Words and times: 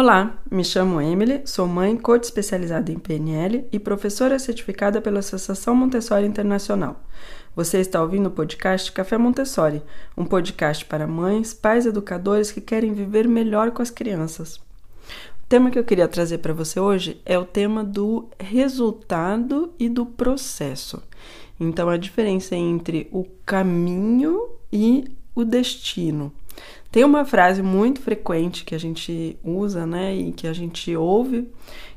Olá, 0.00 0.38
me 0.48 0.62
chamo 0.62 1.00
Emily, 1.00 1.42
sou 1.44 1.66
mãe, 1.66 1.96
coach 1.96 2.22
especializada 2.22 2.92
em 2.92 3.00
PNL 3.00 3.66
e 3.72 3.80
professora 3.80 4.38
certificada 4.38 5.02
pela 5.02 5.18
Associação 5.18 5.74
Montessori 5.74 6.24
Internacional. 6.24 7.02
Você 7.56 7.80
está 7.80 8.00
ouvindo 8.00 8.28
o 8.28 8.30
podcast 8.30 8.92
Café 8.92 9.18
Montessori, 9.18 9.82
um 10.16 10.24
podcast 10.24 10.84
para 10.84 11.04
mães, 11.04 11.52
pais 11.52 11.84
educadores 11.84 12.52
que 12.52 12.60
querem 12.60 12.92
viver 12.92 13.26
melhor 13.26 13.72
com 13.72 13.82
as 13.82 13.90
crianças. 13.90 14.58
O 14.58 15.48
tema 15.48 15.68
que 15.68 15.80
eu 15.80 15.84
queria 15.84 16.06
trazer 16.06 16.38
para 16.38 16.54
você 16.54 16.78
hoje 16.78 17.20
é 17.26 17.36
o 17.36 17.44
tema 17.44 17.82
do 17.82 18.28
resultado 18.38 19.74
e 19.80 19.88
do 19.88 20.06
processo. 20.06 21.02
Então, 21.58 21.88
a 21.88 21.96
diferença 21.96 22.54
entre 22.54 23.08
o 23.10 23.24
caminho 23.44 24.48
e 24.72 25.06
o 25.34 25.44
destino. 25.44 26.32
Tem 26.90 27.04
uma 27.04 27.24
frase 27.24 27.62
muito 27.62 28.00
frequente 28.00 28.64
que 28.64 28.74
a 28.74 28.78
gente 28.78 29.38
usa, 29.44 29.86
né, 29.86 30.14
e 30.14 30.32
que 30.32 30.46
a 30.46 30.52
gente 30.52 30.96
ouve, 30.96 31.48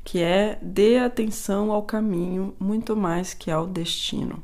que 0.03 0.19
é 0.19 0.59
dê 0.61 0.97
atenção 0.97 1.71
ao 1.71 1.83
caminho 1.83 2.53
muito 2.59 2.95
mais 2.95 3.33
que 3.33 3.49
ao 3.49 3.65
destino. 3.65 4.43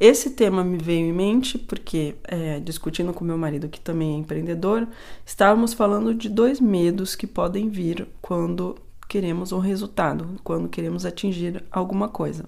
Esse 0.00 0.30
tema 0.30 0.64
me 0.64 0.78
veio 0.78 1.06
em 1.06 1.12
mente 1.12 1.58
porque, 1.58 2.14
é, 2.24 2.58
discutindo 2.58 3.12
com 3.12 3.22
meu 3.22 3.36
marido, 3.36 3.68
que 3.68 3.78
também 3.78 4.14
é 4.14 4.16
empreendedor, 4.16 4.88
estávamos 5.26 5.74
falando 5.74 6.14
de 6.14 6.30
dois 6.30 6.58
medos 6.58 7.14
que 7.14 7.26
podem 7.26 7.68
vir 7.68 8.08
quando 8.22 8.76
queremos 9.06 9.52
um 9.52 9.58
resultado, 9.58 10.40
quando 10.42 10.70
queremos 10.70 11.04
atingir 11.04 11.62
alguma 11.70 12.08
coisa. 12.08 12.46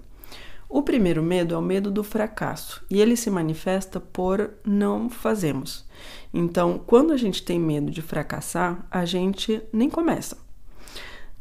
O 0.75 0.81
primeiro 0.81 1.21
medo 1.21 1.53
é 1.53 1.57
o 1.59 1.61
medo 1.61 1.91
do 1.91 2.03
fracasso 2.03 2.83
e 2.89 2.99
ele 2.99 3.15
se 3.15 3.29
manifesta 3.29 3.99
por 3.99 4.49
não 4.65 5.07
fazemos. 5.07 5.85
Então, 6.33 6.81
quando 6.87 7.13
a 7.13 7.17
gente 7.17 7.43
tem 7.43 7.59
medo 7.59 7.91
de 7.91 8.01
fracassar, 8.01 8.83
a 8.89 9.05
gente 9.05 9.61
nem 9.71 9.87
começa. 9.87 10.35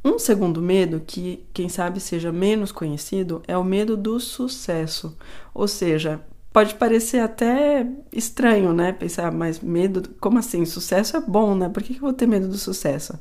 Um 0.04 0.18
segundo 0.18 0.60
medo, 0.60 1.00
que 1.00 1.46
quem 1.54 1.66
sabe 1.70 1.98
seja 1.98 2.30
menos 2.30 2.72
conhecido, 2.72 3.40
é 3.48 3.56
o 3.56 3.64
medo 3.64 3.96
do 3.96 4.20
sucesso. 4.20 5.16
Ou 5.54 5.66
seja, 5.66 6.20
pode 6.52 6.74
parecer 6.74 7.20
até 7.20 7.86
estranho, 8.12 8.74
né? 8.74 8.92
Pensar, 8.92 9.32
mas 9.32 9.60
medo, 9.60 10.10
como 10.20 10.38
assim? 10.38 10.66
Sucesso 10.66 11.16
é 11.16 11.20
bom, 11.22 11.54
né? 11.54 11.70
Por 11.70 11.82
que 11.82 11.94
eu 11.94 12.00
vou 12.00 12.12
ter 12.12 12.26
medo 12.26 12.48
do 12.48 12.58
sucesso? 12.58 13.18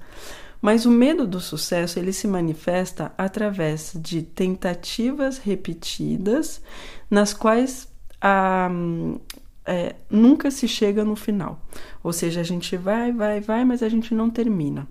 Mas 0.61 0.85
o 0.85 0.91
medo 0.91 1.25
do 1.25 1.39
sucesso 1.39 1.97
ele 1.97 2.13
se 2.13 2.27
manifesta 2.27 3.11
através 3.17 3.93
de 3.95 4.21
tentativas 4.21 5.39
repetidas, 5.39 6.61
nas 7.09 7.33
quais 7.33 7.87
a, 8.21 8.69
é, 9.65 9.95
nunca 10.09 10.51
se 10.51 10.67
chega 10.67 11.03
no 11.03 11.15
final. 11.15 11.59
Ou 12.03 12.13
seja, 12.13 12.41
a 12.41 12.43
gente 12.43 12.77
vai, 12.77 13.11
vai, 13.11 13.39
vai, 13.39 13.65
mas 13.65 13.81
a 13.81 13.89
gente 13.89 14.13
não 14.13 14.29
termina. 14.29 14.87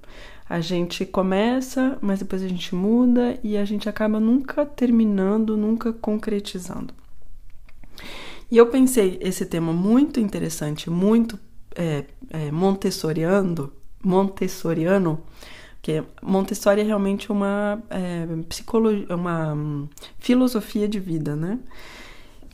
A 0.48 0.60
gente 0.60 1.06
começa, 1.06 1.96
mas 2.00 2.18
depois 2.18 2.42
a 2.42 2.48
gente 2.48 2.74
muda 2.74 3.38
e 3.42 3.56
a 3.56 3.64
gente 3.64 3.88
acaba 3.88 4.18
nunca 4.18 4.66
terminando, 4.66 5.56
nunca 5.56 5.92
concretizando. 5.92 6.92
E 8.50 8.56
eu 8.56 8.66
pensei 8.66 9.16
esse 9.20 9.46
tema 9.46 9.72
muito 9.72 10.18
interessante, 10.18 10.90
muito 10.90 11.38
é, 11.76 12.04
é, 12.30 12.50
montessoriano, 12.50 13.72
montessoriano, 14.02 15.22
porque 15.80 16.04
Montessori 16.22 16.82
é 16.82 16.84
realmente 16.84 17.32
uma 17.32 17.82
é, 17.88 18.26
psicologia, 18.48 19.16
uma 19.16 19.54
um, 19.54 19.88
filosofia 20.18 20.86
de 20.86 21.00
vida, 21.00 21.34
né? 21.34 21.58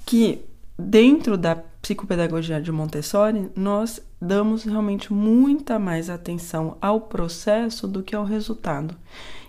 Que 0.06 0.44
dentro 0.78 1.36
da 1.36 1.56
psicopedagogia 1.56 2.60
de 2.60 2.70
Montessori, 2.70 3.50
nós 3.56 4.00
damos 4.20 4.62
realmente 4.62 5.12
muita 5.12 5.76
mais 5.76 6.08
atenção 6.08 6.76
ao 6.80 7.00
processo 7.00 7.88
do 7.88 8.00
que 8.00 8.14
ao 8.14 8.24
resultado. 8.24 8.94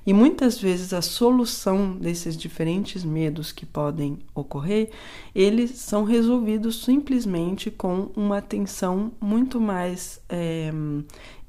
E 0.08 0.13
muitas 0.13 0.58
vezes 0.58 0.94
a 0.94 1.02
solução 1.02 1.91
desses 1.91 2.38
diferentes 2.38 3.03
medos 3.03 3.51
que 3.51 3.66
podem 3.66 4.18
ocorrer, 4.34 4.90
eles 5.35 5.72
são 5.72 6.06
resolvidos 6.06 6.81
simplesmente 6.85 7.69
com 7.69 8.09
uma 8.16 8.38
atenção 8.38 9.12
muito 9.19 9.59
mais 9.59 10.22
é, 10.29 10.72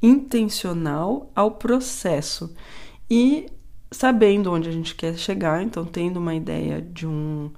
intencional 0.02 1.30
ao 1.36 1.52
processo 1.52 2.52
e 3.08 3.46
sabendo 3.92 4.50
onde 4.50 4.68
a 4.68 4.72
gente 4.72 4.96
quer 4.96 5.16
chegar, 5.16 5.62
então 5.62 5.84
tendo 5.84 6.16
uma 6.16 6.34
ideia 6.34 6.82
de 6.82 7.06
um, 7.06 7.52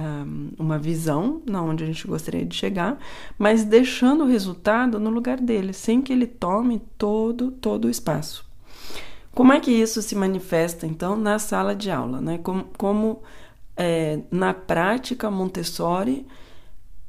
um, 0.00 0.50
uma 0.58 0.80
visão 0.80 1.40
na 1.48 1.62
onde 1.62 1.84
a 1.84 1.86
gente 1.86 2.04
gostaria 2.08 2.44
de 2.44 2.56
chegar, 2.56 2.98
mas 3.38 3.62
deixando 3.62 4.24
o 4.24 4.26
resultado 4.26 4.98
no 4.98 5.10
lugar 5.10 5.40
dele, 5.40 5.72
sem 5.72 6.02
que 6.02 6.12
ele 6.12 6.26
tome 6.26 6.82
todo 6.98 7.52
todo 7.52 7.84
o 7.84 7.90
espaço. 7.90 8.50
Como 9.34 9.52
é 9.52 9.60
que 9.60 9.70
isso 9.70 10.02
se 10.02 10.14
manifesta 10.14 10.86
então 10.86 11.16
na 11.16 11.38
sala 11.38 11.74
de 11.74 11.90
aula, 11.90 12.20
né? 12.20 12.38
Como, 12.38 12.64
como 12.76 13.22
é, 13.76 14.20
na 14.30 14.52
prática 14.52 15.30
Montessori 15.30 16.26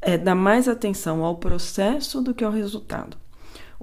é, 0.02 0.18
dá 0.18 0.34
mais 0.36 0.68
atenção 0.68 1.24
ao 1.24 1.38
processo 1.38 2.22
do 2.22 2.34
que 2.34 2.44
ao 2.44 2.52
resultado. 2.52 3.18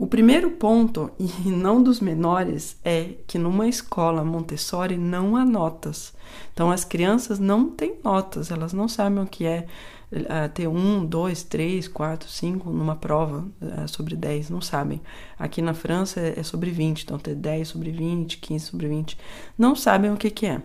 O 0.00 0.06
primeiro 0.06 0.52
ponto, 0.52 1.10
e 1.18 1.50
não 1.50 1.82
dos 1.82 1.98
menores, 1.98 2.76
é 2.84 3.14
que 3.26 3.36
numa 3.36 3.66
escola 3.66 4.24
Montessori 4.24 4.96
não 4.96 5.34
há 5.34 5.44
notas. 5.44 6.14
Então 6.54 6.70
as 6.70 6.84
crianças 6.84 7.40
não 7.40 7.68
têm 7.68 7.96
notas, 8.04 8.52
elas 8.52 8.72
não 8.72 8.86
sabem 8.86 9.20
o 9.20 9.26
que 9.26 9.44
é 9.44 9.66
uh, 10.12 10.48
ter 10.54 10.68
um, 10.68 11.04
dois, 11.04 11.42
três, 11.42 11.88
quatro, 11.88 12.28
cinco 12.28 12.70
numa 12.70 12.94
prova 12.94 13.44
uh, 13.60 13.88
sobre 13.88 14.14
10, 14.14 14.50
não 14.50 14.60
sabem. 14.60 15.00
Aqui 15.36 15.60
na 15.60 15.74
França 15.74 16.20
é, 16.20 16.38
é 16.38 16.42
sobre 16.44 16.70
20, 16.70 17.02
então 17.02 17.18
ter 17.18 17.34
10 17.34 17.66
sobre 17.66 17.90
20, 17.90 18.38
15 18.38 18.66
sobre 18.66 18.86
20, 18.86 19.18
não 19.58 19.74
sabem 19.74 20.12
o 20.12 20.16
que, 20.16 20.30
que 20.30 20.46
é. 20.46 20.62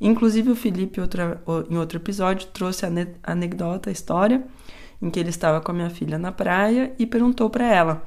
Inclusive 0.00 0.50
o 0.52 0.56
Felipe, 0.56 1.02
outra, 1.02 1.42
em 1.68 1.76
outro 1.76 1.98
episódio, 1.98 2.48
trouxe 2.48 2.86
a 2.86 2.90
anedota, 3.24 3.90
a 3.90 3.92
história, 3.92 4.42
em 5.02 5.10
que 5.10 5.20
ele 5.20 5.28
estava 5.28 5.60
com 5.60 5.70
a 5.70 5.74
minha 5.74 5.90
filha 5.90 6.18
na 6.18 6.32
praia 6.32 6.94
e 6.98 7.04
perguntou 7.04 7.50
para 7.50 7.70
ela 7.70 8.02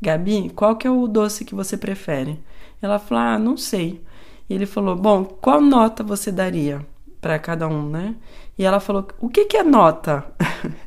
Gabi, 0.00 0.50
qual 0.54 0.76
que 0.76 0.86
é 0.86 0.90
o 0.90 1.06
doce 1.06 1.44
que 1.44 1.54
você 1.54 1.76
prefere? 1.76 2.38
Ela 2.80 2.98
falou, 2.98 3.24
ah, 3.24 3.38
não 3.38 3.56
sei. 3.56 4.02
E 4.48 4.54
ele 4.54 4.66
falou, 4.66 4.94
bom, 4.94 5.24
qual 5.24 5.60
nota 5.60 6.02
você 6.02 6.30
daria 6.30 6.86
para 7.20 7.38
cada 7.38 7.66
um, 7.66 7.88
né? 7.88 8.14
E 8.58 8.64
ela 8.64 8.80
falou, 8.80 9.06
o 9.20 9.28
que, 9.28 9.46
que 9.46 9.56
é 9.56 9.62
nota? 9.62 10.24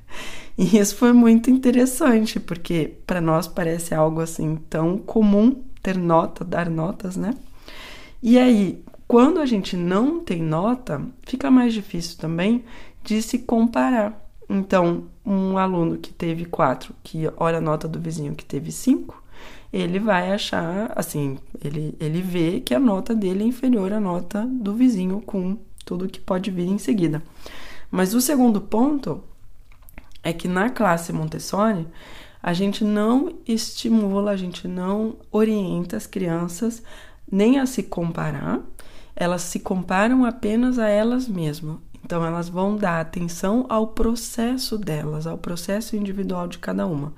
e 0.58 0.78
isso 0.78 0.96
foi 0.96 1.12
muito 1.12 1.50
interessante, 1.50 2.40
porque 2.40 2.94
para 3.06 3.20
nós 3.20 3.48
parece 3.48 3.94
algo 3.94 4.22
assim 4.22 4.56
tão 4.70 4.98
comum 4.98 5.64
ter 5.82 5.98
nota, 5.98 6.46
dar 6.46 6.70
notas, 6.70 7.16
né? 7.16 7.34
E 8.22 8.38
aí, 8.38 8.84
quando 9.08 9.40
a 9.40 9.46
gente 9.46 9.76
não 9.76 10.20
tem 10.20 10.42
nota, 10.42 11.02
fica 11.24 11.50
mais 11.50 11.74
difícil 11.74 12.18
também 12.18 12.64
de 13.04 13.22
se 13.22 13.40
comparar. 13.40 14.29
Então, 14.50 15.04
um 15.24 15.58
aluno 15.58 15.98
que 15.98 16.12
teve 16.12 16.46
quatro, 16.46 16.96
que 17.04 17.30
olha 17.38 17.60
a 17.60 17.62
nota 17.62 17.88
do 17.88 18.00
vizinho 18.00 18.34
que 18.34 18.44
teve 18.44 18.72
cinco, 18.72 19.22
ele 19.72 20.00
vai 20.00 20.32
achar, 20.32 20.92
assim, 20.96 21.38
ele, 21.64 21.96
ele 22.00 22.22
vê 22.22 22.60
que 22.60 22.74
a 22.74 22.80
nota 22.80 23.14
dele 23.14 23.44
é 23.44 23.48
inferior 23.48 23.94
à 23.94 24.00
nota 24.00 24.46
do 24.46 24.74
vizinho 24.74 25.22
com 25.22 25.58
tudo 25.86 26.08
que 26.08 26.20
pode 26.20 26.50
vir 26.50 26.68
em 26.68 26.80
seguida. 26.80 27.22
Mas 27.92 28.16
o 28.16 28.22
segundo 28.22 28.60
ponto 28.60 29.24
é 30.24 30.34
que 30.34 30.48
na 30.48 30.70
classe 30.70 31.14
Montessori, 31.14 31.88
a 32.42 32.54
gente 32.54 32.84
não 32.84 33.38
estimula, 33.48 34.32
a 34.32 34.36
gente 34.36 34.68
não 34.68 35.18
orienta 35.32 35.98
as 35.98 36.08
crianças 36.08 36.82
nem 37.32 37.60
a 37.60 37.66
se 37.66 37.84
comparar, 37.84 38.62
elas 39.16 39.44
se 39.44 39.60
comparam 39.60 40.26
apenas 40.26 40.80
a 40.80 40.88
elas 40.88 41.28
mesmas. 41.28 41.78
Então, 42.10 42.26
elas 42.26 42.50
vão 42.50 42.76
dar 42.76 43.00
atenção 43.00 43.68
ao 43.70 43.90
processo 43.90 44.80
delas, 44.80 45.28
ao 45.28 45.38
processo 45.38 45.96
individual 45.96 46.48
de 46.48 46.58
cada 46.58 46.88
uma. 46.88 47.14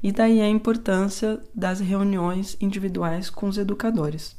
E 0.00 0.12
daí 0.12 0.40
a 0.40 0.48
importância 0.48 1.40
das 1.52 1.80
reuniões 1.80 2.56
individuais 2.60 3.28
com 3.28 3.48
os 3.48 3.58
educadores. 3.58 4.36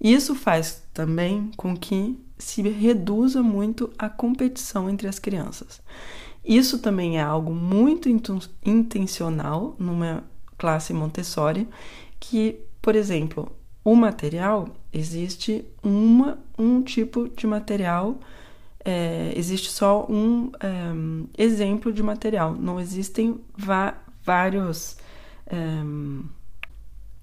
Isso 0.00 0.34
faz 0.34 0.82
também 0.94 1.50
com 1.58 1.76
que 1.76 2.18
se 2.38 2.62
reduza 2.62 3.42
muito 3.42 3.90
a 3.98 4.08
competição 4.08 4.88
entre 4.88 5.06
as 5.06 5.18
crianças. 5.18 5.82
Isso 6.42 6.78
também 6.78 7.18
é 7.18 7.22
algo 7.22 7.52
muito 7.52 8.08
intencional 8.64 9.76
numa 9.78 10.24
classe 10.56 10.94
Montessori, 10.94 11.68
que, 12.18 12.60
por 12.80 12.96
exemplo, 12.96 13.52
o 13.84 13.94
material 13.94 14.70
existe 14.90 15.66
uma, 15.82 16.38
um 16.58 16.80
tipo 16.80 17.28
de 17.28 17.46
material 17.46 18.18
é, 18.84 19.32
existe 19.36 19.70
só 19.70 20.06
um 20.08 20.50
é, 20.60 21.42
exemplo 21.42 21.92
de 21.92 22.02
material, 22.02 22.54
não 22.54 22.78
existem 22.78 23.40
vários. 24.24 24.96
É, 25.46 25.56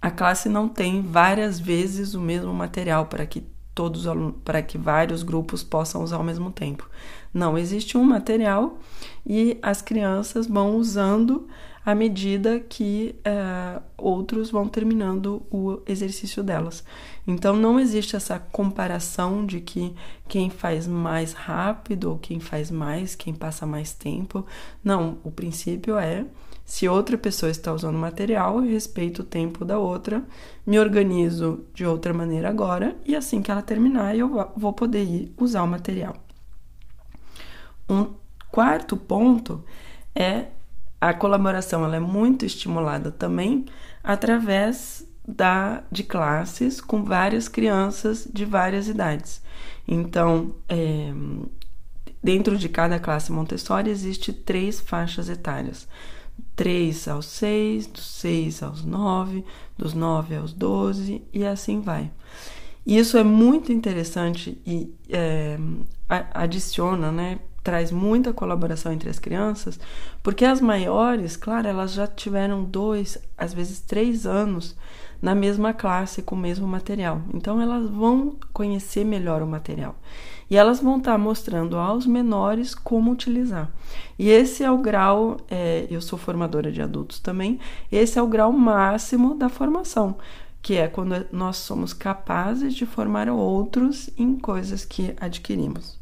a 0.02 0.12
classe 0.12 0.48
não 0.48 0.68
tem 0.70 1.02
várias 1.02 1.60
vezes 1.60 2.14
o 2.14 2.22
mesmo 2.22 2.54
material 2.54 3.08
para 3.08 3.26
que 3.26 3.44
todos 3.74 4.06
para 4.44 4.62
que 4.62 4.78
vários 4.78 5.24
grupos 5.24 5.64
possam 5.64 6.04
usar 6.04 6.18
ao 6.18 6.24
mesmo 6.24 6.52
tempo. 6.52 6.90
Não 7.34 7.58
existe 7.58 7.98
um 7.98 8.04
material 8.04 8.80
e 9.26 9.58
as 9.62 9.82
crianças 9.82 10.48
vão 10.48 10.78
usando 10.78 11.48
à 11.86 11.94
medida 11.94 12.60
que 12.60 13.16
uh, 13.20 13.82
outros 13.96 14.50
vão 14.50 14.68
terminando 14.68 15.46
o 15.52 15.82
exercício 15.86 16.44
delas. 16.44 16.84
Então 17.28 17.56
não 17.56 17.80
existe 17.80 18.16
essa 18.16 18.40
comparação 18.40 19.46
de 19.46 19.62
que 19.62 19.94
quem 20.28 20.50
faz 20.50 20.88
mais 20.88 21.34
rápido 21.34 22.10
ou 22.10 22.18
quem 22.18 22.40
faz 22.40 22.72
mais, 22.72 23.14
quem 23.14 23.36
passa 23.36 23.68
mais 23.68 23.94
tempo. 23.94 24.44
Não, 24.84 25.20
o 25.24 25.30
princípio 25.30 25.98
é 25.98 26.26
se 26.66 26.88
outra 26.88 27.16
pessoa 27.16 27.52
está 27.52 27.72
usando 27.72 27.96
material, 27.98 28.56
eu 28.56 28.72
respeito 28.72 29.22
o 29.22 29.26
tempo 29.26 29.64
da 29.64 29.78
outra, 29.78 30.24
me 30.66 30.80
organizo 30.80 31.64
de 31.76 31.86
outra 31.86 32.12
maneira 32.12 32.50
agora 32.50 32.98
e 33.06 33.16
assim 33.16 33.44
que 33.44 33.52
ela 33.52 33.62
terminar 33.62 34.18
eu 34.18 34.52
vou 34.58 34.74
poder 34.74 35.04
ir 35.04 35.32
usar 35.38 35.62
o 35.62 35.68
material. 35.68 36.16
Um 37.88 38.16
quarto 38.52 38.98
ponto 38.98 39.64
é 40.16 40.48
a 41.00 41.14
colaboração, 41.14 41.84
ela 41.84 41.98
é 41.98 42.00
muito 42.00 42.46
estimulada 42.46 43.12
também 43.12 43.66
através 44.04 45.06
da 45.28 45.84
de 45.92 46.04
classes 46.04 46.80
com 46.80 47.04
várias 47.04 47.48
crianças 47.48 48.28
de 48.32 48.46
várias 48.46 48.88
idades. 48.88 49.42
Então, 49.88 50.56
é, 50.70 51.12
dentro 52.24 52.58
de 52.58 52.70
cada 52.70 53.00
classe 53.00 53.32
Montessori 53.32 53.90
existe 53.90 54.32
três 54.32 54.80
faixas 54.80 55.30
etárias. 55.30 55.88
3 56.56 57.08
aos 57.10 57.26
6, 57.28 57.88
dos 57.88 58.06
6 58.06 58.64
aos 58.64 58.84
9, 58.84 59.44
dos 59.78 59.94
9 59.94 60.36
aos 60.36 60.54
12 60.54 61.22
e 61.34 61.46
assim 61.46 61.82
vai. 61.82 62.12
Isso 62.86 63.18
é 63.18 63.24
muito 63.24 63.72
interessante 63.72 64.62
e 64.66 64.94
é, 65.10 65.58
adiciona, 66.34 67.12
né, 67.12 67.40
traz 67.66 67.92
muita 67.92 68.32
colaboração 68.32 68.94
entre 68.94 69.10
as 69.10 69.18
crianças, 69.18 69.80
porque 70.22 70.46
as 70.46 70.62
maiores, 70.62 71.36
claro, 71.36 71.68
elas 71.68 71.94
já 71.94 72.06
tiveram 72.06 72.64
dois, 72.64 73.18
às 73.36 73.56
vezes 73.56 73.80
três 73.80 74.28
anos 74.28 74.78
na 75.20 75.34
mesma 75.34 75.74
classe 75.74 76.22
com 76.22 76.36
o 76.36 76.38
mesmo 76.38 76.68
material. 76.68 77.24
Então 77.34 77.60
elas 77.60 77.90
vão 77.90 78.36
conhecer 78.54 79.04
melhor 79.04 79.42
o 79.42 79.48
material 79.48 79.96
e 80.48 80.56
elas 80.56 80.80
vão 80.80 81.00
estar 81.00 81.18
mostrando 81.18 81.76
aos 81.76 82.06
menores 82.06 82.76
como 82.76 83.12
utilizar. 83.12 83.72
E 84.20 84.30
esse 84.30 84.64
é 84.64 84.70
o 84.70 84.78
grau, 84.78 85.38
é, 85.50 85.88
eu 85.90 86.02
sou 86.02 86.20
formadora 86.20 86.72
de 86.72 86.84
adultos 86.84 87.20
também, 87.20 87.60
esse 87.92 88.20
é 88.20 88.22
o 88.22 88.28
grau 88.28 88.52
máximo 88.54 89.34
da 89.34 89.50
formação, 89.50 90.18
que 90.62 90.76
é 90.76 90.88
quando 90.88 91.26
nós 91.32 91.58
somos 91.58 91.94
capazes 91.94 92.76
de 92.76 92.86
formar 92.86 93.28
outros 93.28 94.12
em 94.16 94.38
coisas 94.38 94.86
que 94.86 95.16
adquirimos. 95.20 95.98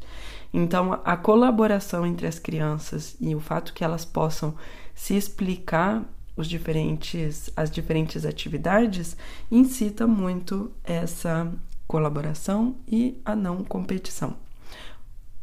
Então, 0.56 1.00
a 1.04 1.16
colaboração 1.16 2.06
entre 2.06 2.28
as 2.28 2.38
crianças 2.38 3.16
e 3.20 3.34
o 3.34 3.40
fato 3.40 3.74
que 3.74 3.82
elas 3.82 4.04
possam 4.04 4.54
se 4.94 5.16
explicar 5.16 6.04
os 6.36 6.48
diferentes, 6.48 7.50
as 7.56 7.68
diferentes 7.68 8.24
atividades 8.24 9.16
incita 9.50 10.06
muito 10.06 10.70
essa 10.84 11.52
colaboração 11.88 12.76
e 12.86 13.20
a 13.24 13.34
não 13.34 13.64
competição. 13.64 14.36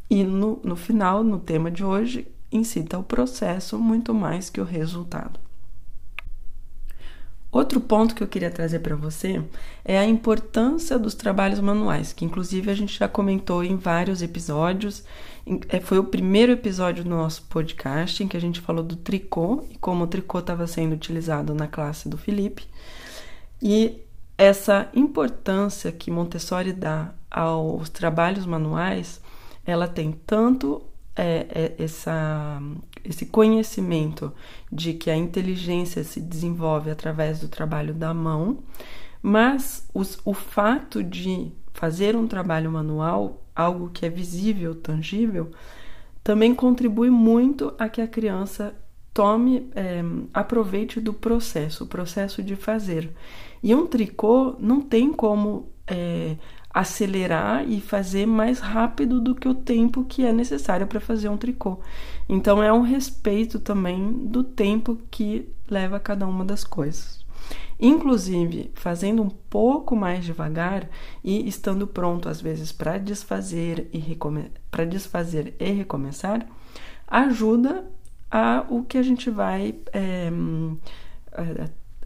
E 0.08 0.24
no, 0.24 0.58
no 0.64 0.76
final, 0.76 1.22
no 1.22 1.38
tema 1.38 1.70
de 1.70 1.84
hoje, 1.84 2.26
incita 2.50 2.98
o 2.98 3.04
processo 3.04 3.78
muito 3.78 4.14
mais 4.14 4.48
que 4.48 4.62
o 4.62 4.64
resultado. 4.64 5.38
Outro 7.52 7.82
ponto 7.82 8.14
que 8.14 8.22
eu 8.22 8.26
queria 8.26 8.50
trazer 8.50 8.78
para 8.78 8.96
você 8.96 9.44
é 9.84 9.98
a 9.98 10.06
importância 10.06 10.98
dos 10.98 11.14
trabalhos 11.14 11.60
manuais, 11.60 12.10
que 12.10 12.24
inclusive 12.24 12.70
a 12.70 12.74
gente 12.74 12.98
já 12.98 13.06
comentou 13.06 13.62
em 13.62 13.76
vários 13.76 14.22
episódios. 14.22 15.04
É, 15.68 15.78
foi 15.78 15.98
o 15.98 16.04
primeiro 16.04 16.52
episódio 16.52 17.04
do 17.04 17.10
nosso 17.10 17.42
podcast 17.50 18.24
em 18.24 18.26
que 18.26 18.38
a 18.38 18.40
gente 18.40 18.58
falou 18.58 18.82
do 18.82 18.96
tricô 18.96 19.62
e 19.70 19.76
como 19.76 20.04
o 20.04 20.06
tricô 20.06 20.38
estava 20.38 20.66
sendo 20.66 20.94
utilizado 20.94 21.52
na 21.52 21.68
classe 21.68 22.08
do 22.08 22.16
Felipe. 22.16 22.64
E 23.60 24.00
essa 24.38 24.88
importância 24.94 25.92
que 25.92 26.10
Montessori 26.10 26.72
dá 26.72 27.12
aos 27.30 27.90
trabalhos 27.90 28.46
manuais, 28.46 29.20
ela 29.66 29.86
tem 29.86 30.12
tanto 30.26 30.82
é, 31.14 31.46
é, 31.78 31.84
essa, 31.84 32.62
esse 33.04 33.26
conhecimento 33.26 34.32
de 34.70 34.94
que 34.94 35.10
a 35.10 35.16
inteligência 35.16 36.04
se 36.04 36.20
desenvolve 36.20 36.90
através 36.90 37.40
do 37.40 37.48
trabalho 37.48 37.94
da 37.94 38.12
mão, 38.12 38.58
mas 39.20 39.86
os, 39.94 40.18
o 40.24 40.34
fato 40.34 41.02
de 41.02 41.52
fazer 41.72 42.16
um 42.16 42.26
trabalho 42.26 42.70
manual, 42.70 43.42
algo 43.54 43.90
que 43.90 44.04
é 44.04 44.08
visível, 44.08 44.74
tangível, 44.74 45.50
também 46.22 46.54
contribui 46.54 47.10
muito 47.10 47.74
a 47.78 47.88
que 47.88 48.00
a 48.00 48.06
criança 48.06 48.74
tome, 49.12 49.70
é, 49.74 50.02
aproveite 50.32 51.00
do 51.00 51.12
processo, 51.12 51.84
o 51.84 51.86
processo 51.86 52.42
de 52.42 52.56
fazer. 52.56 53.10
E 53.62 53.74
um 53.74 53.86
tricô 53.86 54.56
não 54.58 54.80
tem 54.80 55.12
como 55.12 55.70
é, 55.86 56.36
acelerar 56.72 57.68
e 57.68 57.80
fazer 57.80 58.26
mais 58.26 58.58
rápido 58.58 59.20
do 59.20 59.34
que 59.34 59.48
o 59.48 59.54
tempo 59.54 60.04
que 60.04 60.24
é 60.24 60.32
necessário 60.32 60.86
para 60.86 61.00
fazer 61.00 61.28
um 61.28 61.36
tricô. 61.36 61.80
Então 62.28 62.62
é 62.62 62.72
um 62.72 62.82
respeito 62.82 63.58
também 63.58 64.12
do 64.26 64.42
tempo 64.42 64.98
que 65.10 65.48
leva 65.68 66.00
cada 66.00 66.26
uma 66.26 66.44
das 66.44 66.64
coisas. 66.64 67.22
Inclusive, 67.78 68.70
fazendo 68.74 69.22
um 69.22 69.28
pouco 69.28 69.96
mais 69.96 70.24
devagar 70.24 70.88
e 71.22 71.46
estando 71.48 71.86
pronto 71.86 72.28
às 72.28 72.40
vezes 72.40 72.70
para 72.70 72.96
desfazer 72.96 73.88
e 73.92 74.16
para 74.70 74.84
desfazer 74.84 75.54
e 75.58 75.70
recomeçar, 75.72 76.46
ajuda 77.08 77.84
a 78.30 78.64
o 78.70 78.84
que 78.84 78.96
a 78.96 79.02
gente 79.02 79.28
vai 79.28 79.74
é, 79.92 80.30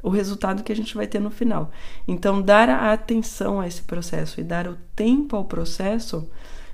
o 0.06 0.08
resultado 0.08 0.62
que 0.62 0.70
a 0.70 0.76
gente 0.76 0.94
vai 0.94 1.04
ter 1.04 1.18
no 1.18 1.32
final. 1.32 1.68
Então, 2.06 2.40
dar 2.40 2.70
a 2.70 2.92
atenção 2.92 3.58
a 3.58 3.66
esse 3.66 3.82
processo 3.82 4.40
e 4.40 4.44
dar 4.44 4.68
o 4.68 4.78
tempo 4.94 5.34
ao 5.34 5.44
processo 5.44 6.30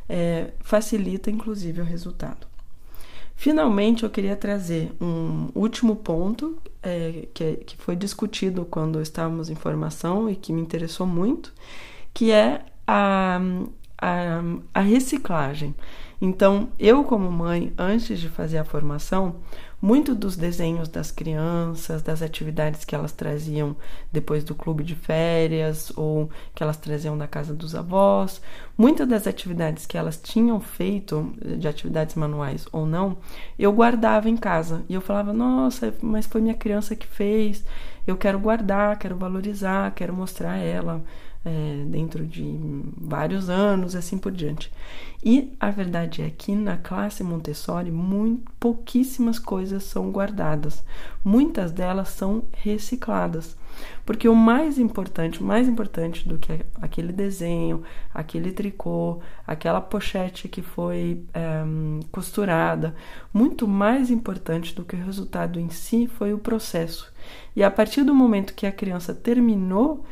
é, 0.07 0.51
facilita, 0.61 1.31
inclusive, 1.31 1.81
o 1.81 1.85
resultado. 1.85 2.47
Finalmente, 3.35 4.03
eu 4.03 4.11
queria 4.11 4.37
trazer 4.37 4.93
um 5.01 5.49
último 5.55 5.97
ponto 5.97 6.59
é, 6.83 7.27
que, 7.33 7.57
que 7.65 7.77
foi 7.79 7.97
discutido 7.97 8.67
quando 8.67 9.01
estávamos 9.01 9.49
em 9.49 9.55
formação 9.55 10.29
e 10.29 10.37
que 10.37 10.53
me 10.53 10.61
interessou 10.61 11.07
muito, 11.07 11.55
que 12.13 12.31
é 12.31 12.67
a, 12.87 13.41
a, 13.97 14.43
a 14.75 14.81
reciclagem. 14.83 15.75
Então, 16.21 16.69
eu, 16.79 17.03
como 17.03 17.33
mãe, 17.33 17.73
antes 17.79 18.21
de 18.21 18.29
fazer 18.29 18.59
a 18.59 18.65
formação, 18.65 19.37
muito 19.83 20.15
dos 20.15 20.37
desenhos 20.37 20.89
das 20.89 21.11
crianças, 21.11 22.03
das 22.03 22.23
atividades 22.23 22.85
que 22.85 22.95
elas 22.95 23.11
traziam 23.11 23.75
depois 24.13 24.45
do 24.45 24.55
clube 24.55 24.85
de 24.85 24.95
férias 24.95 25.93
ou 25.97 26.31
que 26.55 26.63
elas 26.63 26.77
traziam 26.77 27.19
da 27.19 27.27
casa 27.27 27.53
dos 27.53 27.75
avós, 27.75 28.41
muitas 28.79 29.09
das 29.09 29.27
atividades 29.27 29.85
que 29.85 29.99
elas 29.99 30.17
tinham 30.17 30.61
feito, 30.61 31.35
de 31.59 31.67
atividades 31.67 32.15
manuais 32.15 32.65
ou 32.71 32.87
não, 32.87 33.19
eu 33.59 33.73
guardava 33.73 34.31
em 34.31 34.37
casa. 34.37 34.85
E 34.89 34.95
eu 34.95 35.01
falava: 35.01 35.33
nossa, 35.33 35.93
mas 36.01 36.27
foi 36.27 36.41
minha 36.41 36.55
criança 36.55 36.95
que 36.95 37.07
fez, 37.07 37.65
eu 38.07 38.17
quero 38.17 38.39
guardar, 38.39 38.97
quero 38.99 39.17
valorizar, 39.17 39.93
quero 39.97 40.15
mostrar 40.15 40.59
ela 40.59 41.03
é, 41.45 41.85
dentro 41.87 42.27
de 42.27 42.59
vários 42.97 43.51
anos, 43.51 43.95
assim 43.97 44.19
por 44.19 44.33
diante. 44.33 44.73
E 45.25 45.53
a 45.61 45.71
verdade 45.71 46.23
é 46.23 46.31
que 46.31 46.55
na 46.55 46.77
classe 46.77 47.23
Montessori, 47.23 47.91
muito, 47.91 48.51
pouquíssimas 48.59 49.39
coisas 49.39 49.85
são 49.85 50.11
guardadas, 50.11 50.85
muitas 51.25 51.71
delas 51.71 52.09
são 52.09 52.45
recicladas. 52.53 53.57
Porque 54.05 54.29
o 54.29 54.35
mais 54.35 54.79
importante, 54.79 55.43
mais 55.43 55.69
importante 55.69 56.29
do 56.29 56.39
que 56.39 56.61
aquele 56.81 57.13
desenho, 57.13 57.83
aquele 58.13 58.53
tricô, 58.53 59.21
aquela 59.47 59.81
pochete 59.81 60.49
que 60.49 60.61
foi 60.61 61.25
é, 61.33 61.63
costurada, 62.11 62.95
muito 63.33 63.67
mais 63.67 64.11
importante 64.11 64.75
do 64.75 64.85
que 64.85 64.97
o 64.97 65.05
resultado 65.05 65.59
em 65.59 65.71
si 65.71 66.07
foi 66.07 66.35
o 66.35 66.39
processo. 66.39 67.13
E 67.55 67.63
a 67.63 67.71
partir 67.71 68.03
do 68.03 68.15
momento 68.15 68.55
que 68.55 68.67
a 68.67 68.73
criança 68.73 69.15
terminou 69.15 70.05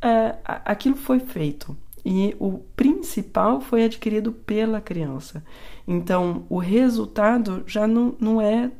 é, 0.00 0.36
aquilo 0.44 0.96
foi 0.96 1.20
feito 1.20 1.76
e 2.04 2.34
o 2.38 2.58
principal 2.74 3.60
foi 3.60 3.84
adquirido 3.84 4.32
pela 4.32 4.80
criança. 4.80 5.44
Então, 5.86 6.46
o 6.48 6.58
resultado 6.58 7.62
já 7.66 7.86
não, 7.86 8.14
não 8.18 8.40
é 8.40 8.70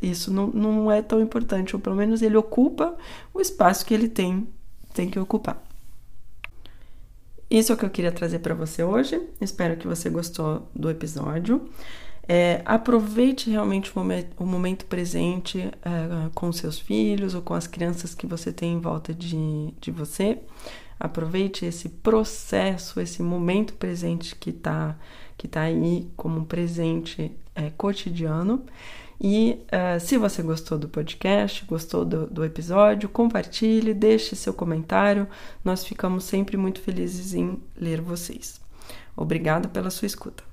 isso, 0.00 0.32
não, 0.32 0.48
não 0.48 0.90
é 0.90 1.00
tão 1.00 1.20
importante, 1.20 1.76
ou 1.76 1.80
pelo 1.80 1.96
menos 1.96 2.22
ele 2.22 2.36
ocupa 2.36 2.96
o 3.32 3.40
espaço 3.40 3.86
que 3.86 3.94
ele 3.94 4.08
tem, 4.08 4.48
tem 4.94 5.08
que 5.08 5.18
ocupar. 5.18 5.62
Isso 7.50 7.70
é 7.70 7.74
o 7.74 7.78
que 7.78 7.84
eu 7.84 7.90
queria 7.90 8.10
trazer 8.10 8.38
para 8.38 8.54
você 8.54 8.82
hoje. 8.82 9.20
Espero 9.38 9.76
que 9.76 9.86
você 9.86 10.08
gostou 10.08 10.66
do 10.74 10.88
episódio. 10.88 11.68
É, 12.28 12.62
aproveite 12.64 13.50
realmente 13.50 13.90
o 13.90 13.98
momento, 13.98 14.28
o 14.38 14.46
momento 14.46 14.86
presente 14.86 15.58
é, 15.60 16.30
com 16.34 16.52
seus 16.52 16.78
filhos 16.78 17.34
ou 17.34 17.42
com 17.42 17.54
as 17.54 17.66
crianças 17.66 18.14
que 18.14 18.26
você 18.26 18.52
tem 18.52 18.74
em 18.74 18.80
volta 18.80 19.12
de, 19.12 19.72
de 19.80 19.90
você. 19.90 20.38
Aproveite 20.98 21.66
esse 21.66 21.88
processo, 21.88 23.00
esse 23.00 23.22
momento 23.22 23.74
presente 23.74 24.36
que 24.36 24.50
está 24.50 24.96
que 25.36 25.48
tá 25.48 25.62
aí 25.62 26.08
como 26.16 26.38
um 26.38 26.44
presente 26.44 27.32
é, 27.54 27.70
cotidiano. 27.70 28.64
E 29.20 29.58
uh, 29.66 30.00
se 30.00 30.16
você 30.16 30.42
gostou 30.42 30.78
do 30.78 30.88
podcast, 30.88 31.64
gostou 31.64 32.04
do, 32.04 32.26
do 32.26 32.44
episódio, 32.44 33.08
compartilhe, 33.08 33.94
deixe 33.94 34.34
seu 34.34 34.52
comentário. 34.52 35.28
Nós 35.64 35.84
ficamos 35.84 36.24
sempre 36.24 36.56
muito 36.56 36.80
felizes 36.80 37.34
em 37.34 37.60
ler 37.76 38.00
vocês. 38.00 38.60
Obrigada 39.16 39.68
pela 39.68 39.90
sua 39.90 40.06
escuta. 40.06 40.51